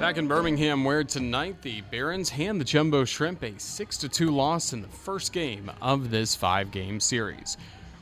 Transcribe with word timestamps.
Back 0.00 0.16
in 0.16 0.28
Birmingham, 0.28 0.84
where 0.84 1.02
tonight 1.02 1.60
the 1.60 1.80
Barons 1.80 2.30
hand 2.30 2.60
the 2.60 2.64
Jumbo 2.64 3.04
Shrimp 3.04 3.42
a 3.42 3.58
6 3.58 3.98
2 3.98 4.30
loss 4.30 4.72
in 4.72 4.80
the 4.80 4.86
first 4.86 5.32
game 5.32 5.72
of 5.82 6.10
this 6.10 6.36
five 6.36 6.70
game 6.70 7.00
series. 7.00 7.56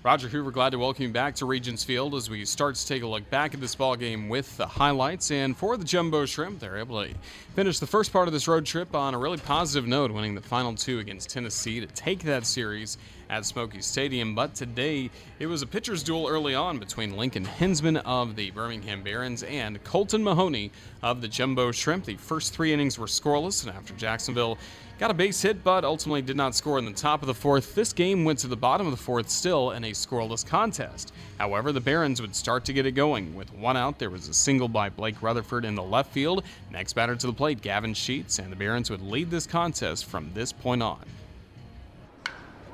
Roger 0.06 0.28
Hoover, 0.28 0.52
glad 0.52 0.70
to 0.70 0.78
welcome 0.78 1.02
you 1.02 1.08
back 1.08 1.34
to 1.34 1.46
Regions 1.46 1.82
Field 1.82 2.14
as 2.14 2.30
we 2.30 2.44
start 2.44 2.76
to 2.76 2.86
take 2.86 3.02
a 3.02 3.06
look 3.08 3.28
back 3.28 3.54
at 3.54 3.60
this 3.60 3.74
ball 3.74 3.96
game 3.96 4.28
with 4.28 4.56
the 4.56 4.64
highlights. 4.64 5.32
And 5.32 5.56
for 5.56 5.76
the 5.76 5.84
Jumbo 5.84 6.26
Shrimp, 6.26 6.60
they're 6.60 6.78
able 6.78 7.04
to 7.04 7.12
finish 7.56 7.80
the 7.80 7.88
first 7.88 8.12
part 8.12 8.28
of 8.28 8.32
this 8.32 8.46
road 8.46 8.64
trip 8.64 8.94
on 8.94 9.14
a 9.14 9.18
really 9.18 9.38
positive 9.38 9.88
note, 9.88 10.12
winning 10.12 10.36
the 10.36 10.40
final 10.40 10.76
two 10.76 11.00
against 11.00 11.30
Tennessee 11.30 11.80
to 11.80 11.88
take 11.88 12.22
that 12.22 12.46
series 12.46 12.98
at 13.30 13.44
Smoky 13.44 13.80
Stadium. 13.80 14.36
But 14.36 14.54
today, 14.54 15.10
it 15.40 15.48
was 15.48 15.62
a 15.62 15.66
pitcher's 15.66 16.04
duel 16.04 16.28
early 16.28 16.54
on 16.54 16.78
between 16.78 17.16
Lincoln 17.16 17.44
Henzman 17.44 18.00
of 18.04 18.36
the 18.36 18.52
Birmingham 18.52 19.02
Barons 19.02 19.42
and 19.42 19.82
Colton 19.82 20.22
Mahoney 20.22 20.70
of 21.02 21.20
the 21.20 21.26
Jumbo 21.26 21.72
Shrimp. 21.72 22.04
The 22.04 22.14
first 22.14 22.54
three 22.54 22.72
innings 22.72 22.96
were 22.96 23.06
scoreless, 23.06 23.66
and 23.66 23.76
after 23.76 23.92
Jacksonville 23.94 24.56
got 24.98 25.10
a 25.10 25.14
base 25.14 25.42
hit, 25.42 25.62
but 25.62 25.84
ultimately 25.84 26.22
did 26.22 26.36
not 26.36 26.54
score 26.54 26.78
in 26.78 26.84
the 26.86 26.92
top 26.92 27.20
of 27.22 27.26
the 27.26 27.34
fourth, 27.34 27.74
this 27.74 27.92
game 27.92 28.24
went 28.24 28.38
to 28.38 28.46
the 28.46 28.56
bottom 28.56 28.86
of 28.86 28.92
the 28.92 28.96
fourth 28.96 29.28
still 29.28 29.72
in 29.72 29.84
a 29.84 29.92
scoreless 29.96 30.46
contest. 30.46 31.12
However, 31.38 31.72
the 31.72 31.80
Barons 31.80 32.20
would 32.20 32.34
start 32.34 32.64
to 32.66 32.72
get 32.72 32.86
it 32.86 32.92
going. 32.92 33.34
With 33.34 33.52
one 33.54 33.76
out, 33.76 33.98
there 33.98 34.10
was 34.10 34.28
a 34.28 34.34
single 34.34 34.68
by 34.68 34.90
Blake 34.90 35.22
Rutherford 35.22 35.64
in 35.64 35.74
the 35.74 35.82
left 35.82 36.12
field. 36.12 36.44
Next 36.70 36.92
batter 36.92 37.16
to 37.16 37.26
the 37.26 37.32
plate, 37.32 37.62
Gavin 37.62 37.94
Sheets, 37.94 38.38
and 38.38 38.52
the 38.52 38.56
Barons 38.56 38.90
would 38.90 39.02
lead 39.02 39.30
this 39.30 39.46
contest 39.46 40.04
from 40.04 40.30
this 40.34 40.52
point 40.52 40.82
on. 40.82 41.04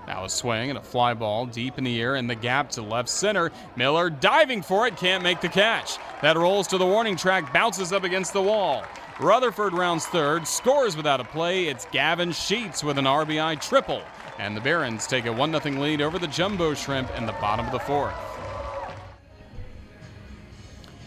Now 0.07 0.25
a 0.25 0.29
swing 0.29 0.69
and 0.69 0.79
a 0.79 0.83
fly 0.83 1.15
ball 1.15 1.47
deep 1.47 1.79
in 1.79 1.85
the 1.85 2.01
air 2.01 2.17
in 2.17 2.27
the 2.27 2.35
gap 2.35 2.71
to 2.73 2.83
left 2.83 3.09
center. 3.09 3.53
Miller 3.77 4.11
diving 4.11 4.63
for 4.63 4.87
it, 4.87 4.97
can't 4.97 5.23
make 5.23 5.41
the 5.41 5.49
catch. 5.49 5.99
That 6.23 6.37
rolls 6.37 6.67
to 6.69 6.79
the 6.79 6.87
warning 6.87 7.17
track, 7.17 7.53
bounces 7.53 7.93
up 7.93 8.05
against 8.05 8.33
the 8.33 8.43
wall. 8.43 8.85
Rutherford 9.21 9.75
rounds 9.75 10.07
third, 10.07 10.47
scores 10.47 10.97
without 10.97 11.21
a 11.21 11.25
play. 11.25 11.67
It's 11.67 11.87
Gavin 11.87 12.33
Sheets 12.33 12.83
with 12.83 12.99
an 12.99 13.05
RBI 13.05 13.61
triple. 13.61 14.03
And 14.39 14.57
the 14.57 14.61
Barons 14.61 15.07
take 15.07 15.27
a 15.27 15.33
1 15.33 15.61
0 15.61 15.81
lead 15.81 16.01
over 16.01 16.19
the 16.19 16.27
Jumbo 16.27 16.75
Shrimp 16.75 17.11
in 17.17 17.27
the 17.27 17.33
bottom 17.33 17.67
of 17.67 17.73
the 17.73 17.79
fourth. 17.79 18.32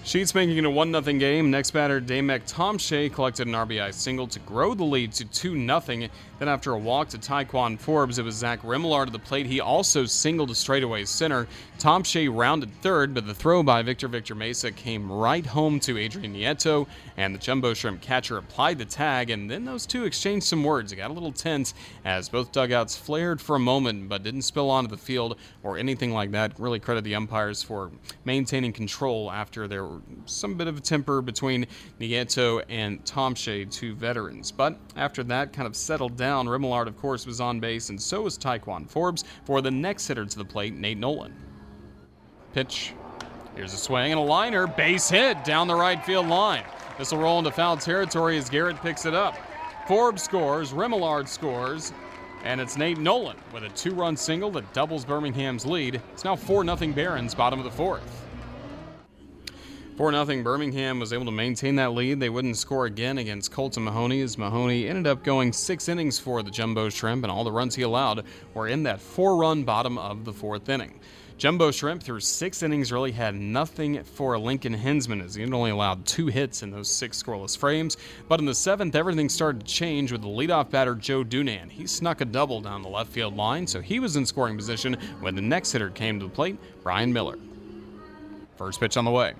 Sheets 0.06 0.36
making 0.36 0.56
it 0.58 0.66
a 0.66 0.70
1 0.70 0.92
0 0.92 1.02
game. 1.18 1.50
Next 1.50 1.72
batter, 1.72 2.00
Damek 2.00 2.48
Tomscha 2.48 3.12
collected 3.12 3.48
an 3.48 3.54
RBI 3.54 3.92
single 3.92 4.28
to 4.28 4.38
grow 4.42 4.76
the 4.76 4.84
lead 4.84 5.12
to 5.14 5.26
2 5.26 5.66
0. 5.66 6.10
Then, 6.38 6.48
after 6.48 6.74
a 6.74 6.78
walk 6.78 7.10
to 7.10 7.18
Ti'Quan 7.18 7.80
Forbes, 7.80 8.20
it 8.20 8.24
was 8.24 8.36
Zach 8.36 8.62
Remillard 8.62 9.06
to 9.06 9.12
the 9.12 9.18
plate. 9.18 9.48
He 9.48 9.62
also 9.62 10.06
singled 10.06 10.50
to 10.50 10.56
straightaway 10.56 11.06
center. 11.06 11.48
Tomscha 11.80 12.30
rounded 12.32 12.72
third, 12.82 13.16
but 13.16 13.26
the 13.26 13.34
throw 13.34 13.64
by 13.64 13.82
Victor 13.82 14.08
Victor 14.08 14.36
Mesa 14.36 14.72
came 14.72 15.12
right 15.12 15.46
home 15.46 15.80
to 15.80 15.98
Adrian 15.98 16.36
Nieto, 16.36 16.86
and 17.18 17.34
the 17.34 17.40
Jumbo 17.40 17.74
Shrimp 17.74 18.02
catcher 18.02 18.38
applied 18.38 18.78
the 18.78 18.86
tag, 18.86 19.32
and 19.32 19.50
then 19.50 19.66
those 19.66 19.88
two 19.88 20.04
exchanged 20.04 20.46
some 20.46 20.64
words. 20.64 20.92
It 20.92 20.98
got 20.98 21.10
a 21.10 21.14
little 21.14 21.32
tense 21.32 21.74
as 22.04 22.30
both 22.30 22.52
dugouts 22.52 22.96
flared 22.96 23.42
for 23.42 23.56
a 23.56 23.60
moment, 23.60 24.08
but 24.08 24.22
didn't 24.22 24.44
spill 24.44 24.70
onto 24.70 24.90
the 24.90 24.98
field 24.98 25.40
or 25.64 25.80
anything 25.80 26.12
like 26.12 26.30
that. 26.32 26.60
Really 26.60 26.80
credit 26.80 27.04
the 27.04 27.16
umpires 27.16 27.64
for 27.64 27.90
maintaining 28.24 28.72
control 28.72 29.32
after 29.32 29.68
some 30.26 30.56
bit 30.56 30.68
of 30.68 30.78
a 30.78 30.82
temper 30.82 31.22
between 31.22 31.66
Nieto 32.00 32.64
and 32.70 33.04
Tomscha, 33.04 33.70
two 33.72 33.96
veterans. 33.96 34.52
But 34.52 34.78
after 34.96 35.24
that 35.24 35.54
kind 35.54 35.68
of 35.68 35.76
settled 35.76 36.18
down, 36.18 36.48
Remillard, 36.48 36.88
of 36.88 36.98
course, 36.98 37.26
was 37.26 37.42
on 37.42 37.60
base, 37.60 37.90
and 37.90 38.02
so 38.02 38.22
was 38.24 38.38
Ti'Quan 38.38 38.90
Forbes 38.90 39.24
for 39.46 39.62
the 39.62 39.72
next 39.72 40.08
hitter 40.08 40.26
to 40.26 40.38
the 40.38 40.46
plate, 40.46 40.74
Nate 40.74 40.98
Nolan. 40.98 41.34
Pitch. 42.54 42.94
Here's 43.56 43.74
a 43.74 43.78
swing 43.78 44.12
and 44.12 44.20
a 44.20 44.24
liner. 44.24 44.68
Base 44.68 45.10
hit 45.10 45.44
down 45.44 45.68
the 45.68 45.76
right 45.76 46.04
field 46.06 46.28
line. 46.28 46.64
This 46.98 47.12
will 47.12 47.20
roll 47.20 47.40
into 47.40 47.52
foul 47.52 47.78
territory 47.78 48.38
as 48.38 48.50
Garrett 48.50 48.82
picks 48.82 49.06
it 49.06 49.14
up. 49.14 49.38
Forbes 49.88 50.24
scores, 50.24 50.74
Remillard 50.74 51.28
scores, 51.28 51.94
and 52.44 52.62
it's 52.62 52.78
Nate 52.78 52.98
Nolan 52.98 53.38
with 53.54 53.64
a 53.64 53.70
two 53.70 53.94
run 53.94 54.16
single 54.16 54.52
that 54.52 54.72
doubles 54.74 55.06
Birmingham's 55.06 55.66
lead. 55.66 56.02
It's 56.14 56.24
now 56.24 56.36
4 56.36 56.64
0 56.64 56.94
Barons, 56.94 57.36
bottom 57.36 57.60
of 57.60 57.66
the 57.66 57.72
fourth. 57.72 58.25
4 59.98 60.12
0 60.12 60.44
Birmingham 60.44 61.00
was 61.00 61.14
able 61.14 61.24
to 61.24 61.32
maintain 61.32 61.78
that 61.78 61.94
lead. 61.94 62.20
They 62.20 62.30
wouldn't 62.30 62.58
score 62.58 62.86
again 62.86 63.18
against 63.18 63.54
Colton 63.54 63.86
Mahoney 63.86 64.20
as 64.20 64.38
Mahoney 64.38 64.90
ended 64.90 65.08
up 65.08 65.24
going 65.24 65.54
six 65.54 65.88
innings 65.88 66.20
for 66.20 66.44
the 66.44 66.52
Jumbo 66.52 66.90
Shrimp, 66.90 67.24
and 67.24 67.32
all 67.32 67.46
the 67.46 67.52
runs 67.52 67.76
he 67.76 67.84
allowed 67.84 68.26
were 68.54 68.68
in 68.68 68.84
that 68.84 69.00
four 69.00 69.38
run 69.38 69.64
bottom 69.64 69.98
of 69.98 70.26
the 70.26 70.34
fourth 70.34 70.68
inning. 70.68 71.00
Jumbo 71.38 71.72
Shrimp, 71.72 72.04
through 72.04 72.20
six 72.20 72.62
innings, 72.62 72.92
really 72.92 73.14
had 73.14 73.36
nothing 73.36 74.04
for 74.04 74.38
Lincoln 74.38 74.76
Henzman 74.76 75.24
as 75.24 75.36
he 75.36 75.46
only 75.46 75.72
allowed 75.72 76.06
two 76.06 76.28
hits 76.28 76.62
in 76.62 76.72
those 76.72 76.90
six 76.90 77.22
scoreless 77.22 77.58
frames. 77.58 77.96
But 78.28 78.42
in 78.42 78.46
the 78.46 78.56
seventh, 78.56 78.96
everything 78.96 79.30
started 79.30 79.62
to 79.62 79.66
change 79.66 80.12
with 80.12 80.22
the 80.22 80.28
leadoff 80.28 80.72
batter 80.72 80.96
Joe 80.96 81.24
Dunand. 81.24 81.72
He 81.72 81.88
snuck 81.88 82.20
a 82.20 82.26
double 82.26 82.60
down 82.60 82.82
the 82.82 82.90
left 82.90 83.12
field 83.12 83.38
line, 83.38 83.66
so 83.66 83.80
he 83.80 84.02
was 84.02 84.18
in 84.18 84.26
scoring 84.26 84.58
position 84.58 84.98
when 85.22 85.36
the 85.36 85.42
next 85.42 85.72
hitter 85.72 85.90
came 85.90 86.20
to 86.20 86.26
the 86.26 86.32
plate, 86.32 86.58
Brian 86.84 87.14
Miller. 87.14 87.38
First 88.58 88.82
pitch 88.82 88.98
on 88.98 89.06
the 89.06 89.12
way. 89.12 89.36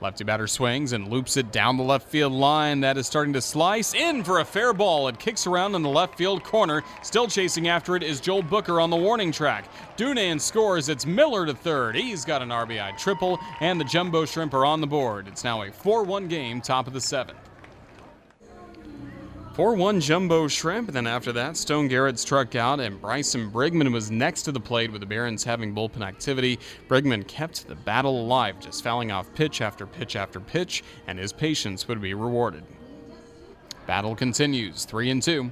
Lefty 0.00 0.22
batter 0.22 0.46
swings 0.46 0.92
and 0.92 1.08
loops 1.08 1.36
it 1.36 1.50
down 1.50 1.76
the 1.76 1.82
left 1.82 2.06
field 2.08 2.32
line. 2.32 2.80
That 2.80 2.96
is 2.96 3.06
starting 3.06 3.32
to 3.32 3.40
slice 3.40 3.94
in 3.94 4.22
for 4.22 4.38
a 4.38 4.44
fair 4.44 4.72
ball. 4.72 5.08
It 5.08 5.18
kicks 5.18 5.46
around 5.46 5.74
in 5.74 5.82
the 5.82 5.88
left 5.88 6.16
field 6.16 6.44
corner. 6.44 6.84
Still 7.02 7.26
chasing 7.26 7.66
after 7.66 7.96
it 7.96 8.04
is 8.04 8.20
Joel 8.20 8.42
Booker 8.42 8.80
on 8.80 8.90
the 8.90 8.96
warning 8.96 9.32
track. 9.32 9.68
Dunand 9.96 10.40
scores. 10.40 10.88
It's 10.88 11.04
Miller 11.04 11.46
to 11.46 11.54
third. 11.54 11.96
He's 11.96 12.24
got 12.24 12.42
an 12.42 12.50
RBI 12.50 12.96
triple, 12.96 13.40
and 13.60 13.80
the 13.80 13.84
Jumbo 13.84 14.24
Shrimp 14.24 14.54
are 14.54 14.64
on 14.64 14.80
the 14.80 14.86
board. 14.86 15.26
It's 15.26 15.42
now 15.42 15.62
a 15.62 15.72
4 15.72 16.04
1 16.04 16.28
game, 16.28 16.60
top 16.60 16.86
of 16.86 16.92
the 16.92 17.00
seventh. 17.00 17.47
4 19.58 19.74
1 19.74 20.00
Jumbo 20.00 20.46
Shrimp. 20.46 20.86
And 20.86 20.94
then 20.94 21.08
after 21.08 21.32
that, 21.32 21.56
Stone 21.56 21.88
Garrett 21.88 22.16
struck 22.20 22.54
out, 22.54 22.78
and 22.78 23.00
Bryson 23.00 23.50
Brigman 23.50 23.92
was 23.92 24.08
next 24.08 24.42
to 24.42 24.52
the 24.52 24.60
plate 24.60 24.92
with 24.92 25.00
the 25.00 25.06
Barons 25.06 25.42
having 25.42 25.74
bullpen 25.74 26.00
activity. 26.00 26.60
Brigman 26.86 27.26
kept 27.26 27.66
the 27.66 27.74
battle 27.74 28.20
alive, 28.20 28.60
just 28.60 28.84
fouling 28.84 29.10
off 29.10 29.34
pitch 29.34 29.60
after 29.60 29.84
pitch 29.84 30.14
after 30.14 30.38
pitch, 30.38 30.84
and 31.08 31.18
his 31.18 31.32
patience 31.32 31.88
would 31.88 32.00
be 32.00 32.14
rewarded. 32.14 32.62
Battle 33.88 34.14
continues, 34.14 34.84
3 34.84 35.10
and 35.10 35.20
2. 35.20 35.50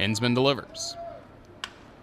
Henzman 0.00 0.34
delivers. 0.34 0.96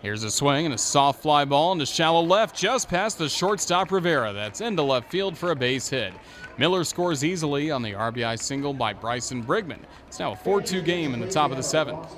Here's 0.01 0.23
a 0.23 0.29
swing 0.29 0.65
and 0.65 0.75
a 0.75 0.77
soft 0.77 1.23
fly 1.23 1.43
ball 1.43 1.71
into 1.71 1.85
shallow 1.85 2.21
left, 2.21 2.55
just 2.55 2.87
past 2.87 3.17
the 3.17 3.27
shortstop 3.27 3.91
Rivera. 3.91 4.31
That's 4.31 4.61
into 4.61 4.83
left 4.83 5.09
field 5.09 5.35
for 5.35 5.51
a 5.51 5.55
base 5.55 5.89
hit. 5.89 6.13
Miller 6.59 6.83
scores 6.83 7.23
easily 7.23 7.71
on 7.71 7.81
the 7.81 7.93
RBI 7.93 8.39
single 8.39 8.73
by 8.73 8.93
Bryson 8.93 9.43
Brigman. 9.43 9.79
It's 10.07 10.19
now 10.19 10.33
a 10.33 10.35
4 10.35 10.61
2 10.61 10.81
game 10.81 11.15
in 11.15 11.19
the 11.19 11.29
top 11.29 11.49
of 11.49 11.57
the 11.57 11.63
seventh. 11.63 12.15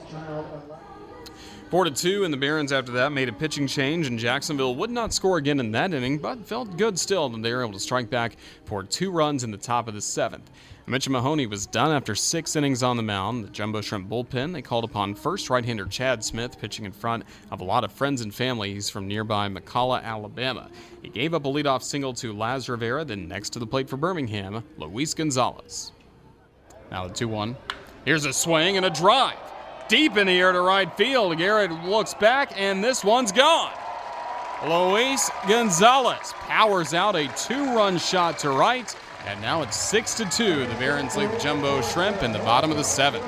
4 1.70 1.84
to 1.84 1.92
2, 1.92 2.24
and 2.24 2.34
the 2.34 2.38
Barons 2.38 2.72
after 2.72 2.92
that 2.94 3.12
made 3.12 3.30
a 3.30 3.34
pitching 3.34 3.68
change, 3.68 4.08
and 4.08 4.18
Jacksonville 4.18 4.74
would 4.74 4.90
not 4.90 5.14
score 5.14 5.38
again 5.38 5.60
in 5.60 5.72
that 5.74 5.94
inning, 5.94 6.18
but 6.18 6.44
felt 6.48 6.78
good 6.78 6.98
still 6.98 7.30
that 7.30 7.44
they 7.44 7.54
were 7.54 7.62
able 7.62 7.74
to 7.74 7.80
strike 7.80 8.10
back 8.10 8.38
for 8.66 8.82
two 8.82 9.12
runs 9.12 9.44
in 9.44 9.52
the 9.52 9.58
top 9.58 9.88
of 9.88 9.94
the 9.94 10.02
seventh. 10.02 10.50
Mitch 10.88 11.08
Mahoney 11.08 11.46
was 11.46 11.68
done 11.68 11.92
after 11.92 12.16
six 12.16 12.56
innings 12.56 12.82
on 12.82 12.98
the 12.98 13.04
mound. 13.04 13.44
The 13.44 13.50
Jumbo 13.50 13.82
Shrimp 13.82 14.10
bullpen, 14.10 14.52
they 14.52 14.64
called 14.64 14.84
upon 14.84 15.14
first 15.14 15.52
right 15.52 15.64
hander 15.64 15.86
Chad 15.86 16.24
Smith, 16.24 16.60
pitching 16.60 16.86
in 16.86 16.92
front 16.92 17.24
of 17.52 17.62
a 17.62 17.64
lot 17.64 17.84
of 17.84 17.92
friends 17.92 18.22
and 18.22 18.34
family. 18.34 18.74
He's 18.74 18.90
from 18.90 19.08
nearby 19.08 19.48
McCalla, 19.48 20.02
Alabama. 20.02 20.72
He 21.04 21.10
gave 21.10 21.36
up 21.36 21.46
a 21.46 21.50
leadoff 21.50 21.84
single 21.84 22.14
to 22.14 22.34
Laz 22.34 22.68
Rivera, 22.68 23.06
then 23.06 23.28
next 23.28 23.52
to 23.52 23.60
the 23.60 23.68
plate 23.68 23.88
for 23.88 23.98
Birmingham, 23.98 24.64
Luis 24.80 25.14
Gonzalez. 25.14 25.92
Now 26.90 27.08
the 27.08 27.14
2 27.14 27.28
1. 27.28 27.56
Here's 28.06 28.26
a 28.26 28.34
swing 28.34 28.78
and 28.78 28.88
a 28.88 28.90
drive. 28.90 29.38
Deep 29.90 30.18
in 30.18 30.28
the 30.28 30.40
air 30.40 30.52
to 30.52 30.62
right 30.62 30.96
field. 30.96 31.36
Garrett 31.40 31.72
looks 31.84 32.14
back, 32.14 32.52
and 32.56 32.84
this 32.84 33.04
one's 33.04 33.32
gone. 33.32 33.74
Luis 34.68 35.32
Gonzalez 35.48 36.32
powers 36.42 36.94
out 36.94 37.16
a 37.16 37.28
two 37.30 37.74
run 37.76 37.98
shot 37.98 38.38
to 38.40 38.52
right, 38.52 38.96
and 39.26 39.42
now 39.42 39.64
it's 39.64 39.76
6 39.78 40.14
to 40.16 40.26
2. 40.26 40.68
The 40.68 40.76
Barons 40.76 41.18
lead 41.18 41.32
the 41.32 41.40
Jumbo 41.40 41.82
Shrimp 41.82 42.22
in 42.22 42.32
the 42.32 42.40
bottom 42.40 42.70
of 42.70 42.78
the 42.78 42.84
seventh. 42.84 43.26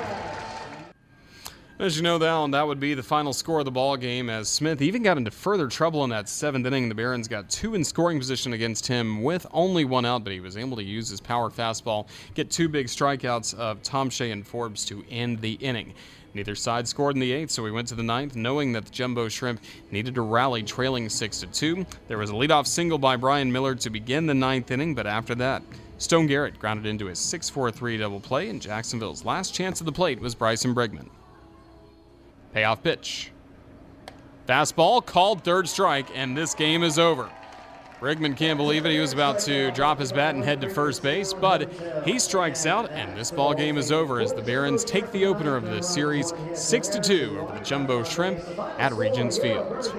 As 1.80 1.96
you 1.96 2.04
know, 2.04 2.16
that 2.18 2.50
that 2.52 2.64
would 2.64 2.78
be 2.78 2.94
the 2.94 3.02
final 3.02 3.32
score 3.32 3.58
of 3.58 3.64
the 3.64 3.72
ball 3.72 3.96
game. 3.96 4.30
As 4.30 4.48
Smith 4.48 4.80
even 4.80 5.02
got 5.02 5.16
into 5.16 5.32
further 5.32 5.66
trouble 5.66 6.04
in 6.04 6.10
that 6.10 6.28
seventh 6.28 6.64
inning, 6.64 6.88
the 6.88 6.94
Barons 6.94 7.26
got 7.26 7.50
two 7.50 7.74
in 7.74 7.82
scoring 7.82 8.20
position 8.20 8.52
against 8.52 8.86
him 8.86 9.24
with 9.24 9.48
only 9.50 9.84
one 9.84 10.04
out, 10.04 10.22
but 10.22 10.32
he 10.32 10.38
was 10.38 10.56
able 10.56 10.76
to 10.76 10.84
use 10.84 11.08
his 11.08 11.20
power 11.20 11.50
fastball, 11.50 12.06
get 12.34 12.52
two 12.52 12.68
big 12.68 12.86
strikeouts 12.86 13.52
of 13.54 13.82
Tomscha 13.82 14.30
and 14.30 14.46
Forbes 14.46 14.84
to 14.84 15.02
end 15.10 15.40
the 15.40 15.54
inning. 15.54 15.92
Neither 16.34 16.54
side 16.54 16.88
scored 16.88 17.14
in 17.14 17.20
the 17.20 17.32
eighth, 17.32 17.50
so 17.50 17.62
we 17.62 17.70
went 17.70 17.88
to 17.88 17.94
the 17.94 18.02
ninth, 18.02 18.34
knowing 18.34 18.72
that 18.72 18.86
the 18.86 18.90
Jumbo 18.90 19.28
Shrimp 19.28 19.60
needed 19.90 20.14
to 20.14 20.22
rally, 20.22 20.62
trailing 20.62 21.08
six 21.08 21.40
to 21.40 21.46
two. 21.46 21.84
There 22.08 22.18
was 22.18 22.30
a 22.30 22.34
leadoff 22.34 22.66
single 22.66 22.98
by 22.98 23.16
Brian 23.16 23.52
Miller 23.52 23.74
to 23.74 23.90
begin 23.90 24.26
the 24.26 24.34
ninth 24.34 24.70
inning, 24.70 24.94
but 24.94 25.06
after 25.06 25.34
that, 25.36 25.62
Stone 25.98 26.26
Garrett 26.26 26.58
grounded 26.58 26.86
into 26.86 27.08
a 27.08 27.12
6-4-3 27.12 27.98
double 27.98 28.20
play, 28.20 28.48
and 28.48 28.62
Jacksonville's 28.62 29.24
last 29.24 29.54
chance 29.54 29.80
at 29.80 29.84
the 29.84 29.92
plate 29.92 30.20
was 30.20 30.34
Bryson 30.34 30.74
Brigman. 30.74 31.08
Payoff 32.54 32.82
pitch. 32.82 33.30
Fastball 34.48 35.04
called 35.04 35.44
third 35.44 35.68
strike, 35.68 36.08
and 36.14 36.36
this 36.36 36.54
game 36.54 36.82
is 36.82 36.98
over. 36.98 37.30
Brigman 38.02 38.36
can't 38.36 38.56
believe 38.56 38.84
it. 38.84 38.90
He 38.90 38.98
was 38.98 39.12
about 39.12 39.38
to 39.42 39.70
drop 39.70 40.00
his 40.00 40.10
bat 40.10 40.34
and 40.34 40.42
head 40.42 40.60
to 40.62 40.68
first 40.68 41.04
base, 41.04 41.32
but 41.32 41.72
he 42.04 42.18
strikes 42.18 42.66
out, 42.66 42.90
and 42.90 43.16
this 43.16 43.30
ball 43.30 43.54
game 43.54 43.78
is 43.78 43.92
over 43.92 44.20
as 44.20 44.32
the 44.34 44.42
Barons 44.42 44.82
take 44.82 45.12
the 45.12 45.24
opener 45.24 45.54
of 45.54 45.62
this 45.62 45.88
series 45.88 46.32
6 46.52 46.88
2 47.00 47.38
over 47.38 47.56
the 47.56 47.64
Jumbo 47.64 48.02
Shrimp 48.02 48.40
at 48.80 48.92
Regions 48.94 49.38
Field. 49.38 49.94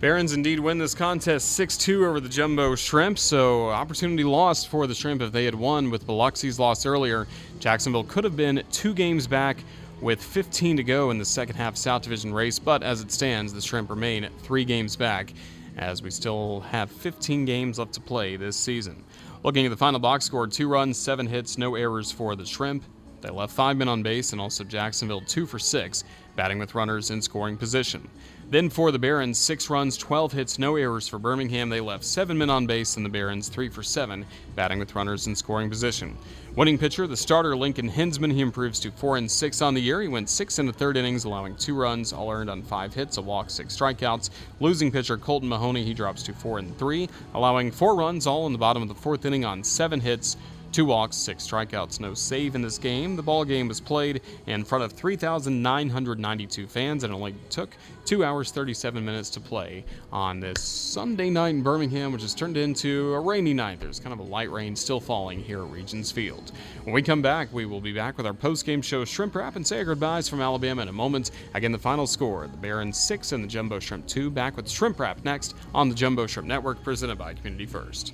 Barons 0.00 0.32
indeed 0.32 0.58
win 0.58 0.78
this 0.78 0.96
contest 0.96 1.52
6 1.52 1.76
2 1.76 2.06
over 2.06 2.18
the 2.18 2.28
Jumbo 2.28 2.74
Shrimp, 2.74 3.16
so 3.16 3.68
opportunity 3.68 4.24
lost 4.24 4.66
for 4.66 4.88
the 4.88 4.96
Shrimp 4.96 5.22
if 5.22 5.30
they 5.30 5.44
had 5.44 5.54
won 5.54 5.90
with 5.90 6.08
Biloxi's 6.08 6.58
loss 6.58 6.86
earlier. 6.86 7.28
Jacksonville 7.60 8.02
could 8.02 8.24
have 8.24 8.34
been 8.34 8.64
two 8.72 8.92
games 8.92 9.28
back 9.28 9.58
with 10.00 10.20
15 10.20 10.76
to 10.78 10.82
go 10.82 11.12
in 11.12 11.18
the 11.18 11.24
second 11.24 11.54
half 11.54 11.76
South 11.76 12.02
Division 12.02 12.34
race, 12.34 12.58
but 12.58 12.82
as 12.82 13.00
it 13.00 13.12
stands, 13.12 13.52
the 13.52 13.60
Shrimp 13.60 13.90
remain 13.90 14.28
three 14.42 14.64
games 14.64 14.96
back 14.96 15.32
as 15.78 16.02
we 16.02 16.10
still 16.10 16.60
have 16.60 16.90
15 16.90 17.44
games 17.44 17.78
left 17.78 17.92
to 17.94 18.00
play 18.00 18.36
this 18.36 18.56
season. 18.56 19.04
Looking 19.44 19.64
at 19.64 19.70
the 19.70 19.76
final 19.76 20.00
box 20.00 20.24
score, 20.24 20.46
two 20.46 20.68
runs, 20.68 20.98
seven 20.98 21.26
hits, 21.26 21.56
no 21.56 21.76
errors 21.76 22.10
for 22.10 22.34
the 22.34 22.44
Shrimp. 22.44 22.84
They 23.20 23.30
left 23.30 23.52
five 23.52 23.76
men 23.76 23.88
on 23.88 24.02
base, 24.02 24.32
and 24.32 24.40
also 24.40 24.64
Jacksonville 24.64 25.20
two 25.20 25.46
for 25.46 25.58
six, 25.58 26.04
batting 26.38 26.60
with 26.60 26.76
runners 26.76 27.10
in 27.10 27.20
scoring 27.20 27.56
position. 27.56 28.08
Then 28.48 28.70
for 28.70 28.92
the 28.92 28.98
Barons, 28.98 29.36
six 29.38 29.68
runs, 29.68 29.96
12 29.96 30.32
hits, 30.32 30.56
no 30.56 30.76
errors 30.76 31.08
for 31.08 31.18
Birmingham. 31.18 31.68
They 31.68 31.80
left 31.80 32.04
seven 32.04 32.38
men 32.38 32.48
on 32.48 32.64
base, 32.64 32.96
and 32.96 33.04
the 33.04 33.10
Barons 33.10 33.48
three 33.48 33.68
for 33.68 33.82
seven, 33.82 34.24
batting 34.54 34.78
with 34.78 34.94
runners 34.94 35.26
in 35.26 35.34
scoring 35.34 35.68
position. 35.68 36.16
Winning 36.54 36.78
pitcher, 36.78 37.08
the 37.08 37.16
starter 37.16 37.56
Lincoln 37.56 37.90
Henzman, 37.90 38.32
he 38.32 38.40
improves 38.40 38.78
to 38.80 38.92
four 38.92 39.16
and 39.16 39.28
six 39.28 39.60
on 39.60 39.74
the 39.74 39.82
year. 39.82 40.00
He 40.00 40.06
went 40.06 40.30
six 40.30 40.60
in 40.60 40.66
the 40.66 40.72
third 40.72 40.96
innings, 40.96 41.24
allowing 41.24 41.56
two 41.56 41.74
runs, 41.74 42.12
all 42.12 42.30
earned 42.30 42.50
on 42.50 42.62
five 42.62 42.94
hits, 42.94 43.16
a 43.16 43.22
walk, 43.22 43.50
six 43.50 43.76
strikeouts. 43.76 44.30
Losing 44.60 44.92
pitcher 44.92 45.18
Colton 45.18 45.48
Mahoney, 45.48 45.84
he 45.84 45.92
drops 45.92 46.22
to 46.22 46.32
four 46.32 46.60
and 46.60 46.78
three, 46.78 47.08
allowing 47.34 47.72
four 47.72 47.96
runs, 47.96 48.28
all 48.28 48.46
in 48.46 48.52
the 48.52 48.58
bottom 48.58 48.80
of 48.80 48.88
the 48.88 48.94
fourth 48.94 49.24
inning 49.24 49.44
on 49.44 49.64
seven 49.64 50.00
hits. 50.00 50.36
Two 50.70 50.84
walks, 50.84 51.16
six 51.16 51.48
strikeouts, 51.48 51.98
no 51.98 52.12
save 52.12 52.54
in 52.54 52.60
this 52.60 52.76
game. 52.76 53.16
The 53.16 53.22
ball 53.22 53.44
game 53.44 53.68
was 53.68 53.80
played 53.80 54.20
in 54.46 54.64
front 54.64 54.84
of 54.84 54.92
3,992 54.92 56.66
fans 56.66 57.04
and 57.04 57.12
only 57.12 57.34
took 57.48 57.74
two 58.04 58.22
hours 58.22 58.50
37 58.50 59.04
minutes 59.04 59.30
to 59.30 59.40
play 59.40 59.84
on 60.12 60.40
this 60.40 60.62
Sunday 60.62 61.30
night 61.30 61.54
in 61.54 61.62
Birmingham, 61.62 62.12
which 62.12 62.20
has 62.22 62.34
turned 62.34 62.58
into 62.58 63.14
a 63.14 63.20
rainy 63.20 63.54
night. 63.54 63.80
There's 63.80 63.98
kind 63.98 64.12
of 64.12 64.18
a 64.18 64.30
light 64.30 64.50
rain 64.50 64.76
still 64.76 65.00
falling 65.00 65.42
here 65.42 65.62
at 65.62 65.70
Regions 65.70 66.12
Field. 66.12 66.52
When 66.84 66.94
we 66.94 67.02
come 67.02 67.22
back, 67.22 67.48
we 67.50 67.64
will 67.64 67.80
be 67.80 67.94
back 67.94 68.18
with 68.18 68.26
our 68.26 68.34
post-game 68.34 68.82
show 68.82 69.06
Shrimp 69.06 69.34
Wrap 69.34 69.56
and 69.56 69.66
say 69.66 69.78
our 69.78 69.84
goodbyes 69.84 70.28
from 70.28 70.42
Alabama 70.42 70.82
in 70.82 70.88
a 70.88 70.92
moment. 70.92 71.30
Again, 71.54 71.72
the 71.72 71.78
final 71.78 72.06
score: 72.06 72.46
the 72.46 72.56
Barons 72.58 72.98
six 72.98 73.32
and 73.32 73.42
the 73.42 73.48
Jumbo 73.48 73.78
Shrimp 73.78 74.06
two. 74.06 74.30
Back 74.30 74.56
with 74.56 74.68
Shrimp 74.68 75.00
Wrap 75.00 75.24
next 75.24 75.54
on 75.74 75.88
the 75.88 75.94
Jumbo 75.94 76.26
Shrimp 76.26 76.46
Network, 76.46 76.82
presented 76.82 77.16
by 77.16 77.32
Community 77.32 77.66
First. 77.66 78.12